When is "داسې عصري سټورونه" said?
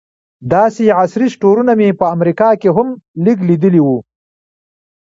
0.53-1.71